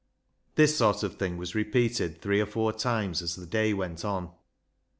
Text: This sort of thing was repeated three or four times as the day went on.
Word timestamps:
This 0.55 0.75
sort 0.75 1.03
of 1.03 1.17
thing 1.19 1.37
was 1.37 1.53
repeated 1.53 2.23
three 2.23 2.41
or 2.41 2.47
four 2.47 2.73
times 2.73 3.21
as 3.21 3.35
the 3.35 3.45
day 3.45 3.71
went 3.71 4.03
on. 4.03 4.31